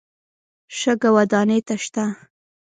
[0.77, 2.05] شګه ودانۍ ته شته.